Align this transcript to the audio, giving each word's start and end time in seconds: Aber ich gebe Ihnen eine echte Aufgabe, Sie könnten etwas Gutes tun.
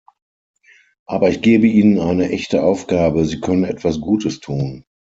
Aber 1.05 1.29
ich 1.29 1.43
gebe 1.43 1.67
Ihnen 1.67 1.99
eine 1.99 2.31
echte 2.31 2.63
Aufgabe, 2.63 3.23
Sie 3.27 3.39
könnten 3.39 3.65
etwas 3.65 4.01
Gutes 4.01 4.39
tun. 4.39 4.83